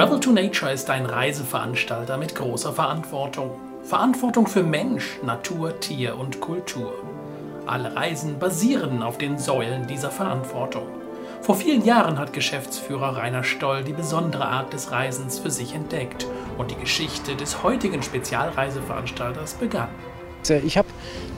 Travel 0.00 0.18
to 0.18 0.32
Nature 0.32 0.72
ist 0.72 0.88
ein 0.88 1.04
Reiseveranstalter 1.04 2.16
mit 2.16 2.34
großer 2.34 2.72
Verantwortung. 2.72 3.50
Verantwortung 3.82 4.46
für 4.46 4.62
Mensch, 4.62 5.18
Natur, 5.22 5.78
Tier 5.78 6.18
und 6.18 6.40
Kultur. 6.40 6.94
Alle 7.66 7.94
Reisen 7.94 8.38
basieren 8.38 9.02
auf 9.02 9.18
den 9.18 9.36
Säulen 9.36 9.86
dieser 9.86 10.10
Verantwortung. 10.10 10.86
Vor 11.42 11.54
vielen 11.54 11.84
Jahren 11.84 12.18
hat 12.18 12.32
Geschäftsführer 12.32 13.18
Rainer 13.18 13.44
Stoll 13.44 13.84
die 13.84 13.92
besondere 13.92 14.46
Art 14.46 14.72
des 14.72 14.90
Reisens 14.90 15.38
für 15.38 15.50
sich 15.50 15.74
entdeckt 15.74 16.26
und 16.56 16.70
die 16.70 16.80
Geschichte 16.80 17.36
des 17.36 17.62
heutigen 17.62 18.02
Spezialreiseveranstalters 18.02 19.52
begann. 19.52 19.90
Ich 20.48 20.78
habe 20.78 20.88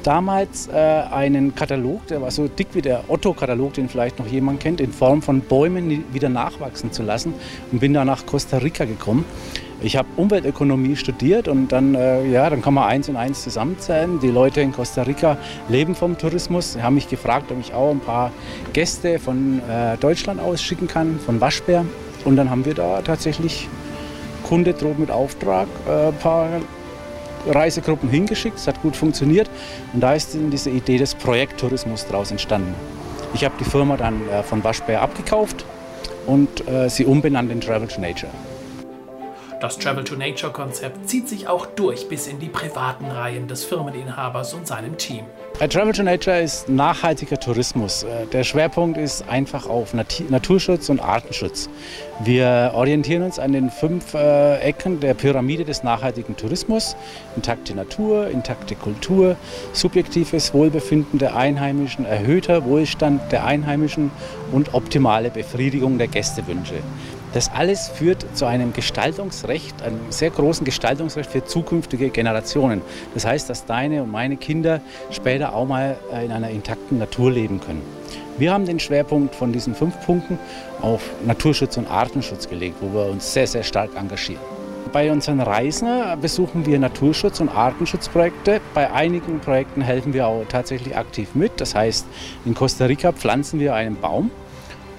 damals 0.02 0.68
äh, 0.68 0.72
einen 0.72 1.54
Katalog, 1.54 2.06
der 2.06 2.22
war 2.22 2.30
so 2.30 2.46
dick 2.48 2.68
wie 2.72 2.82
der 2.82 3.04
Otto-Katalog, 3.08 3.74
den 3.74 3.88
vielleicht 3.88 4.18
noch 4.18 4.26
jemand 4.26 4.60
kennt, 4.60 4.80
in 4.80 4.92
Form 4.92 5.22
von 5.22 5.40
Bäumen 5.40 6.04
wieder 6.12 6.28
nachwachsen 6.28 6.92
zu 6.92 7.02
lassen 7.02 7.34
und 7.70 7.80
bin 7.80 7.94
da 7.94 8.04
nach 8.04 8.26
Costa 8.26 8.58
Rica 8.58 8.84
gekommen. 8.84 9.24
Ich 9.84 9.96
habe 9.96 10.06
Umweltökonomie 10.16 10.94
studiert 10.94 11.48
und 11.48 11.72
dann, 11.72 11.96
äh, 11.96 12.24
ja, 12.26 12.48
dann 12.48 12.62
kann 12.62 12.74
man 12.74 12.84
eins 12.84 13.08
und 13.08 13.16
eins 13.16 13.42
zusammenzählen. 13.42 14.20
Die 14.20 14.28
Leute 14.28 14.60
in 14.60 14.72
Costa 14.72 15.02
Rica 15.02 15.36
leben 15.68 15.96
vom 15.96 16.16
Tourismus. 16.16 16.74
Sie 16.74 16.82
haben 16.82 16.94
mich 16.94 17.08
gefragt, 17.08 17.50
ob 17.50 17.58
ich 17.58 17.74
auch 17.74 17.90
ein 17.90 17.98
paar 17.98 18.30
Gäste 18.72 19.18
von 19.18 19.60
äh, 19.68 19.96
Deutschland 19.96 20.40
aus 20.40 20.62
schicken 20.62 20.86
kann, 20.86 21.18
von 21.18 21.40
Waschbär. 21.40 21.84
Und 22.24 22.36
dann 22.36 22.48
haben 22.48 22.64
wir 22.64 22.74
da 22.74 23.02
tatsächlich 23.02 23.68
Kunde 24.44 24.72
droht 24.72 25.00
mit 25.00 25.10
Auftrag 25.10 25.66
äh, 25.88 26.08
ein 26.08 26.14
paar 26.14 26.48
Reisegruppen 27.46 28.08
hingeschickt. 28.08 28.58
Es 28.58 28.66
hat 28.66 28.80
gut 28.82 28.96
funktioniert. 28.96 29.50
Und 29.92 30.00
da 30.00 30.14
ist 30.14 30.30
diese 30.34 30.70
Idee 30.70 30.98
des 30.98 31.14
Projekttourismus 31.14 32.06
daraus 32.06 32.30
entstanden. 32.30 32.74
Ich 33.34 33.44
habe 33.44 33.54
die 33.58 33.64
Firma 33.64 33.96
dann 33.96 34.20
äh, 34.28 34.42
von 34.42 34.62
Waschbär 34.62 35.00
abgekauft 35.00 35.64
und 36.26 36.68
äh, 36.68 36.88
sie 36.88 37.04
umbenannt 37.04 37.50
in 37.50 37.60
Travel 37.60 37.88
to 37.88 38.00
Nature. 38.00 38.30
Das 39.62 39.78
Travel 39.78 40.02
to 40.02 40.16
Nature 40.16 40.50
Konzept 40.50 41.08
zieht 41.08 41.28
sich 41.28 41.46
auch 41.46 41.66
durch 41.66 42.08
bis 42.08 42.26
in 42.26 42.40
die 42.40 42.48
privaten 42.48 43.06
Reihen 43.06 43.46
des 43.46 43.64
Firmeninhabers 43.64 44.54
und 44.54 44.66
seinem 44.66 44.98
Team. 44.98 45.20
Travel 45.70 45.92
to 45.92 46.02
Nature 46.02 46.40
ist 46.40 46.68
nachhaltiger 46.68 47.38
Tourismus. 47.38 48.02
Äh, 48.02 48.26
der 48.26 48.42
Schwerpunkt 48.42 48.98
ist 48.98 49.28
einfach 49.28 49.68
auf 49.68 49.94
Naturschutz 49.94 50.88
und 50.88 50.98
Artenschutz. 50.98 51.70
Wir 52.24 52.72
orientieren 52.74 53.22
uns 53.22 53.38
an 53.38 53.52
den 53.52 53.70
fünf 53.70 54.14
äh, 54.14 54.58
Ecken 54.58 54.98
der 54.98 55.14
Pyramide 55.14 55.64
des 55.64 55.84
nachhaltigen 55.84 56.36
Tourismus. 56.36 56.96
Intakte 57.36 57.76
Natur, 57.76 58.26
intakte 58.26 58.74
Kultur, 58.74 59.36
subjektives 59.72 60.52
Wohlbefinden 60.52 61.20
der 61.20 61.36
Einheimischen, 61.36 62.04
erhöhter 62.04 62.64
Wohlstand 62.64 63.30
der 63.30 63.44
Einheimischen 63.44 64.10
und 64.50 64.74
optimale 64.74 65.30
Befriedigung 65.30 65.98
der 65.98 66.08
Gästewünsche. 66.08 66.82
Das 67.34 67.50
alles 67.50 67.88
führt 67.88 68.26
zu 68.36 68.44
einem 68.44 68.74
Gestaltungsrecht, 68.74 69.82
einem 69.82 70.00
sehr 70.10 70.30
großen 70.30 70.64
Gestaltungsrecht 70.64 71.30
für 71.30 71.44
zukünftige 71.44 72.10
Generationen. 72.10 72.82
Das 73.14 73.24
heißt, 73.24 73.48
dass 73.48 73.64
deine 73.64 74.02
und 74.02 74.10
meine 74.10 74.36
Kinder 74.36 74.80
später 75.10 75.54
auch 75.54 75.66
mal 75.66 75.96
äh, 76.12 76.26
in 76.26 76.32
einer 76.32 76.50
intakten 76.50 76.98
Natur 76.98 77.30
leben 77.30 77.60
können. 77.60 77.82
Wir 78.36 78.52
haben 78.52 78.66
den 78.66 78.80
Schwerpunkt 78.80 79.34
von 79.34 79.52
diesen 79.52 79.74
fünf 79.74 80.04
Punkten 80.04 80.38
auf 80.80 81.02
Naturschutz 81.24 81.76
und 81.76 81.90
Artenschutz 81.90 82.48
gelegt, 82.48 82.76
wo 82.80 82.92
wir 82.92 83.10
uns 83.10 83.32
sehr, 83.32 83.46
sehr 83.46 83.62
stark 83.62 83.90
engagieren. 83.96 84.40
Bei 84.92 85.10
unseren 85.10 85.40
Reisen 85.40 85.88
besuchen 86.20 86.66
wir 86.66 86.78
Naturschutz- 86.78 87.40
und 87.40 87.48
Artenschutzprojekte. 87.48 88.60
Bei 88.74 88.92
einigen 88.92 89.40
Projekten 89.40 89.80
helfen 89.80 90.12
wir 90.12 90.26
auch 90.26 90.44
tatsächlich 90.48 90.96
aktiv 90.96 91.30
mit. 91.34 91.60
Das 91.62 91.74
heißt, 91.74 92.06
in 92.44 92.52
Costa 92.52 92.84
Rica 92.86 93.12
pflanzen 93.12 93.58
wir 93.58 93.74
einen 93.74 93.96
Baum 93.96 94.30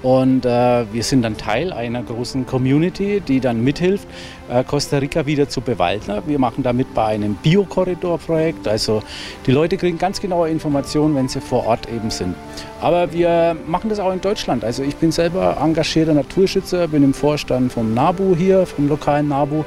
und 0.04 0.46
äh, 0.46 0.86
wir 0.92 1.02
sind 1.02 1.22
dann 1.22 1.38
Teil 1.38 1.72
einer 1.72 2.04
großen 2.04 2.46
Community, 2.46 3.22
die 3.22 3.40
dann 3.40 3.64
mithilft, 3.64 4.06
äh, 4.50 4.64
Costa 4.66 4.98
Rica 4.98 5.26
wieder 5.26 5.48
zu 5.48 5.62
bewalden. 5.62 6.22
Wir 6.26 6.40
machen 6.40 6.62
damit 6.62 6.94
bei 6.94 7.06
einem 7.06 7.36
Biokorridor-Projekt. 7.36 8.68
Also 8.68 9.02
die 9.47 9.52
Leute 9.52 9.78
kriegen 9.78 9.97
ganz 9.97 10.19
genaue 10.19 10.50
Informationen, 10.50 11.16
wenn 11.16 11.30
sie 11.30 11.40
vor 11.40 11.66
Ort 11.66 11.88
eben 11.88 12.12
sind. 12.12 12.36
Aber 12.81 13.13
wir 13.13 13.56
machen 13.66 13.90
das 13.90 14.02
auch 14.02 14.12
in 14.12 14.19
Deutschland. 14.19 14.66
Also 14.66 14.84
ich 14.84 14.97
bin 14.97 15.13
selber 15.13 15.58
engagierter 15.63 16.13
Naturschützer, 16.13 16.90
bin 16.90 17.02
im 17.02 17.13
Vorstand 17.13 17.72
vom 17.72 17.94
NABU 17.94 18.36
hier, 18.36 18.66
vom 18.66 18.90
lokalen 18.90 19.30
NABU. 19.30 19.63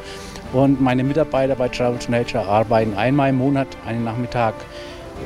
Und 0.53 0.83
meine 0.83 1.03
Mitarbeiter 1.03 1.57
bei 1.57 1.69
Travel 1.69 1.99
to 1.99 2.11
Nature 2.11 2.45
arbeiten 2.45 2.95
einmal 2.95 3.31
im 3.31 3.37
Monat, 3.37 3.69
einen 3.87 4.05
Nachmittag 4.05 4.55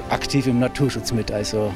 aktiv 0.09 0.47
im 0.47 0.61
Naturschutz 0.61 1.13
mit. 1.13 1.33
Also 1.33 1.73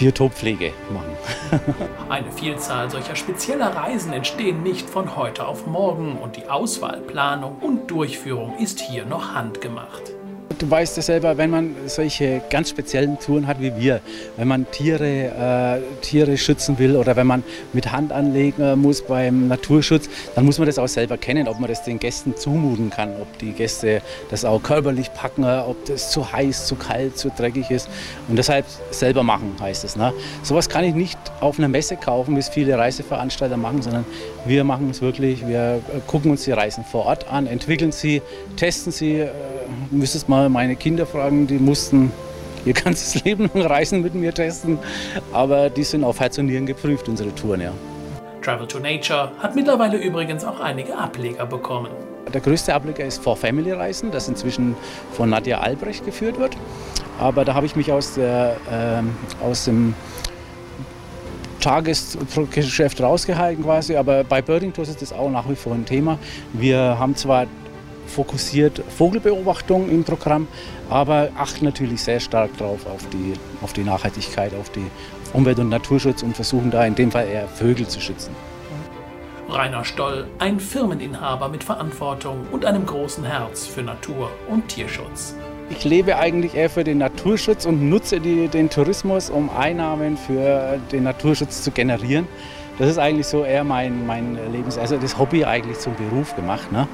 Biotoppflege 0.00 0.72
machen. 0.94 1.60
Eine 2.08 2.32
Vielzahl 2.32 2.88
solcher 2.88 3.16
spezieller 3.16 3.76
Reisen 3.76 4.14
entstehen 4.14 4.62
nicht 4.62 4.88
von 4.88 5.14
heute 5.14 5.46
auf 5.46 5.66
morgen 5.66 6.16
und 6.16 6.36
die 6.36 6.48
Auswahl, 6.48 7.02
Planung 7.02 7.58
und 7.60 7.90
Durchführung 7.90 8.56
ist 8.56 8.80
hier 8.80 9.04
noch 9.04 9.34
handgemacht. 9.34 10.14
Du 10.60 10.70
weißt 10.70 10.98
ja 10.98 11.02
selber, 11.02 11.38
wenn 11.38 11.48
man 11.48 11.74
solche 11.86 12.42
ganz 12.50 12.68
speziellen 12.68 13.18
Touren 13.18 13.46
hat 13.46 13.62
wie 13.62 13.74
wir, 13.76 14.02
wenn 14.36 14.46
man 14.46 14.70
Tiere, 14.70 15.80
äh, 15.80 16.02
Tiere 16.02 16.36
schützen 16.36 16.78
will 16.78 16.96
oder 16.96 17.16
wenn 17.16 17.26
man 17.26 17.42
mit 17.72 17.90
Hand 17.90 18.12
anlegen 18.12 18.78
muss 18.78 19.00
beim 19.00 19.48
Naturschutz, 19.48 20.10
dann 20.34 20.44
muss 20.44 20.58
man 20.58 20.66
das 20.66 20.78
auch 20.78 20.86
selber 20.86 21.16
kennen, 21.16 21.48
ob 21.48 21.60
man 21.60 21.70
das 21.70 21.82
den 21.84 21.98
Gästen 21.98 22.36
zumuten 22.36 22.90
kann, 22.90 23.08
ob 23.22 23.38
die 23.38 23.52
Gäste 23.52 24.02
das 24.30 24.44
auch 24.44 24.62
körperlich 24.62 25.10
packen, 25.14 25.44
ob 25.44 25.82
das 25.86 26.10
zu 26.10 26.30
heiß, 26.30 26.66
zu 26.66 26.74
kalt, 26.74 27.16
zu 27.16 27.30
dreckig 27.30 27.70
ist. 27.70 27.88
Und 28.28 28.36
deshalb 28.36 28.66
selber 28.90 29.22
machen 29.22 29.56
heißt 29.62 29.84
es. 29.84 29.96
Ne? 29.96 30.12
Sowas 30.42 30.68
kann 30.68 30.84
ich 30.84 30.94
nicht 30.94 31.18
auf 31.40 31.58
einer 31.58 31.68
Messe 31.68 31.96
kaufen, 31.96 32.36
wie 32.36 32.40
es 32.40 32.50
viele 32.50 32.76
Reiseveranstalter 32.76 33.56
machen, 33.56 33.80
sondern 33.80 34.04
wir 34.46 34.64
machen 34.64 34.90
es 34.90 35.02
wirklich, 35.02 35.46
wir 35.46 35.80
gucken 36.06 36.30
uns 36.30 36.44
die 36.44 36.52
Reisen 36.52 36.84
vor 36.84 37.06
Ort 37.06 37.30
an, 37.30 37.46
entwickeln 37.46 37.92
sie, 37.92 38.22
testen 38.56 38.92
sie. 38.92 39.20
Äh, 39.20 39.30
müsstest 39.90 40.28
mal 40.28 40.48
meine 40.48 40.76
Kinder 40.76 41.06
fragen, 41.06 41.46
die 41.46 41.58
mussten 41.58 42.12
ihr 42.64 42.74
ganzes 42.84 43.22
Leben 43.24 43.50
lang 43.52 43.66
Reisen 43.66 44.02
mit 44.02 44.14
mir 44.14 44.32
testen. 44.32 44.78
Aber 45.32 45.70
die 45.70 45.84
sind 45.84 46.04
auf 46.04 46.20
Herz 46.20 46.38
und 46.38 46.46
Nieren 46.46 46.66
geprüft, 46.66 47.08
unsere 47.08 47.34
Touren, 47.34 47.60
ja. 47.60 47.72
Travel 48.42 48.66
to 48.66 48.78
Nature 48.78 49.32
hat 49.38 49.54
mittlerweile 49.54 49.98
übrigens 49.98 50.44
auch 50.44 50.60
einige 50.60 50.96
Ableger 50.96 51.44
bekommen. 51.44 51.90
Der 52.32 52.40
größte 52.40 52.72
Ableger 52.72 53.04
ist 53.04 53.22
For 53.22 53.36
Family 53.36 53.72
Reisen, 53.72 54.10
das 54.10 54.28
inzwischen 54.28 54.76
von 55.12 55.30
Nadja 55.30 55.60
Albrecht 55.60 56.04
geführt 56.06 56.38
wird. 56.38 56.56
Aber 57.18 57.44
da 57.44 57.54
habe 57.54 57.66
ich 57.66 57.76
mich 57.76 57.92
aus, 57.92 58.14
der, 58.14 58.56
äh, 58.70 59.44
aus 59.44 59.66
dem 59.66 59.94
Tagesgeschäft 61.60 63.00
rausgehalten 63.00 63.64
quasi. 63.64 63.96
Aber 63.96 64.24
bei 64.24 64.42
Birding 64.42 64.72
Tours 64.72 64.88
ist 64.88 65.02
das 65.02 65.12
auch 65.12 65.30
nach 65.30 65.48
wie 65.48 65.56
vor 65.56 65.74
ein 65.74 65.84
Thema. 65.84 66.18
Wir 66.52 66.98
haben 66.98 67.14
zwar 67.14 67.46
fokussiert 68.06 68.82
Vogelbeobachtung 68.98 69.88
im 69.88 70.04
Programm, 70.04 70.48
aber 70.88 71.28
achten 71.38 71.64
natürlich 71.64 72.02
sehr 72.02 72.20
stark 72.20 72.50
darauf 72.58 72.84
auf 72.86 73.08
die, 73.10 73.34
auf 73.62 73.72
die 73.72 73.84
Nachhaltigkeit, 73.84 74.52
auf 74.54 74.70
die 74.70 74.86
Umwelt- 75.32 75.60
und 75.60 75.68
Naturschutz 75.68 76.22
und 76.22 76.34
versuchen 76.34 76.70
da 76.70 76.84
in 76.84 76.94
dem 76.94 77.10
Fall 77.10 77.28
eher 77.28 77.46
Vögel 77.46 77.86
zu 77.86 78.00
schützen. 78.00 78.34
Rainer 79.48 79.84
Stoll, 79.84 80.26
ein 80.38 80.60
Firmeninhaber 80.60 81.48
mit 81.48 81.64
Verantwortung 81.64 82.46
und 82.52 82.64
einem 82.64 82.86
großen 82.86 83.24
Herz 83.24 83.66
für 83.66 83.82
Natur- 83.82 84.30
und 84.48 84.68
Tierschutz. 84.68 85.34
Ich 85.70 85.84
lebe 85.84 86.18
eigentlich 86.18 86.56
eher 86.56 86.68
für 86.68 86.82
den 86.82 86.98
Naturschutz 86.98 87.64
und 87.64 87.88
nutze 87.88 88.20
die, 88.20 88.48
den 88.48 88.68
Tourismus, 88.68 89.30
um 89.30 89.48
Einnahmen 89.50 90.16
für 90.16 90.78
den 90.90 91.04
Naturschutz 91.04 91.62
zu 91.62 91.70
generieren. 91.70 92.26
Das 92.78 92.90
ist 92.90 92.98
eigentlich 92.98 93.28
so 93.28 93.44
eher 93.44 93.62
mein, 93.62 94.04
mein 94.04 94.36
Lebens-, 94.52 94.78
also 94.78 94.96
das 94.96 95.16
Hobby 95.16 95.44
eigentlich 95.44 95.78
zum 95.78 95.94
Beruf 95.94 96.34
gemacht. 96.34 96.72
Ne? 96.72 96.88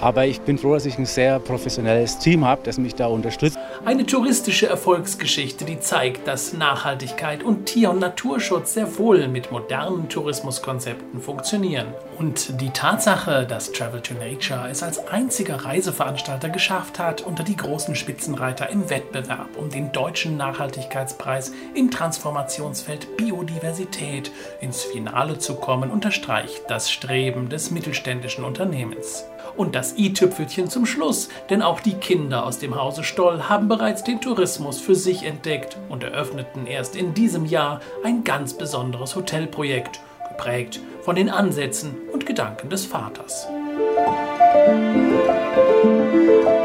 Aber 0.00 0.26
ich 0.26 0.40
bin 0.40 0.58
froh, 0.58 0.74
dass 0.74 0.86
ich 0.86 0.98
ein 0.98 1.06
sehr 1.06 1.38
professionelles 1.38 2.18
Team 2.18 2.44
habe, 2.44 2.62
das 2.64 2.78
mich 2.78 2.96
da 2.96 3.06
unterstützt. 3.06 3.58
Eine 3.86 4.04
touristische 4.04 4.66
Erfolgsgeschichte, 4.66 5.64
die 5.64 5.78
zeigt, 5.78 6.26
dass 6.26 6.52
Nachhaltigkeit 6.52 7.44
und 7.44 7.66
Tier- 7.66 7.90
und 7.90 8.00
Naturschutz 8.00 8.74
sehr 8.74 8.98
wohl 8.98 9.28
mit 9.28 9.52
modernen 9.52 10.08
Tourismuskonzepten 10.08 11.20
funktionieren. 11.20 11.86
Und 12.18 12.60
die 12.60 12.70
Tatsache, 12.70 13.46
dass 13.46 13.70
Travel 13.70 14.00
to 14.00 14.14
Nature 14.14 14.68
es 14.68 14.82
als 14.82 15.06
einziger 15.06 15.64
Reiseveranstalter 15.64 16.48
geschafft 16.48 16.98
hat, 16.98 17.20
unter 17.20 17.44
die 17.44 17.54
großen 17.54 17.94
Spitzenreiter 17.94 18.70
im 18.70 18.90
Wettbewerb 18.90 19.50
um 19.56 19.70
den 19.70 19.92
deutschen 19.92 20.36
Nachhaltigkeitspreis 20.36 21.52
im 21.76 21.88
Transformationsfeld 21.88 23.16
Biodiversität 23.16 24.32
ins 24.60 24.82
Finale 24.82 25.38
zu 25.38 25.54
kommen, 25.54 25.92
unterstreicht 25.92 26.64
das 26.66 26.90
Streben 26.90 27.50
des 27.50 27.70
mittelständischen 27.70 28.42
Unternehmens. 28.42 29.26
Und 29.56 29.74
das 29.74 29.96
i-Tüpfelchen 29.96 30.68
zum 30.68 30.86
Schluss, 30.86 31.28
denn 31.48 31.62
auch 31.62 31.80
die 31.80 31.94
Kinder 31.94 32.44
aus 32.44 32.58
dem 32.58 32.74
Hause 32.74 33.04
Stoll 33.04 33.44
haben 33.44 33.68
bereits 33.68 34.04
den 34.04 34.20
Tourismus 34.20 34.80
für 34.80 34.94
sich 34.94 35.24
entdeckt 35.24 35.76
und 35.88 36.04
eröffneten 36.04 36.66
erst 36.66 36.96
in 36.96 37.14
diesem 37.14 37.46
Jahr 37.46 37.80
ein 38.04 38.24
ganz 38.24 38.54
besonderes 38.54 39.16
Hotelprojekt, 39.16 40.00
geprägt 40.28 40.80
von 41.02 41.16
den 41.16 41.30
Ansätzen 41.30 41.96
und 42.12 42.26
Gedanken 42.26 42.68
des 42.68 42.84
Vaters. 42.84 43.46
Musik 45.46 46.55